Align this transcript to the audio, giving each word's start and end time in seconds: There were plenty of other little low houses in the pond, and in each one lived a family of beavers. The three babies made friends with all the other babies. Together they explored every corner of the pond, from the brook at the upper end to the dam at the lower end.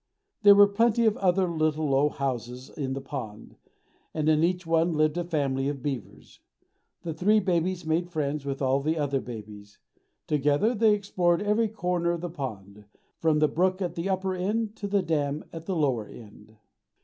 There 0.41 0.55
were 0.55 0.65
plenty 0.65 1.05
of 1.05 1.15
other 1.17 1.47
little 1.47 1.89
low 1.91 2.09
houses 2.09 2.71
in 2.71 2.93
the 2.93 3.01
pond, 3.01 3.55
and 4.15 4.27
in 4.29 4.43
each 4.43 4.65
one 4.65 4.93
lived 4.93 5.15
a 5.15 5.23
family 5.23 5.69
of 5.69 5.83
beavers. 5.83 6.39
The 7.03 7.13
three 7.13 7.39
babies 7.39 7.85
made 7.85 8.09
friends 8.09 8.43
with 8.43 8.63
all 8.63 8.79
the 8.81 8.97
other 8.97 9.21
babies. 9.21 9.77
Together 10.25 10.73
they 10.73 10.95
explored 10.95 11.43
every 11.43 11.67
corner 11.67 12.13
of 12.13 12.21
the 12.21 12.31
pond, 12.31 12.85
from 13.19 13.37
the 13.37 13.47
brook 13.47 13.79
at 13.79 13.93
the 13.93 14.09
upper 14.09 14.33
end 14.33 14.75
to 14.77 14.87
the 14.87 15.03
dam 15.03 15.43
at 15.53 15.67
the 15.67 15.75
lower 15.75 16.07
end. 16.07 16.57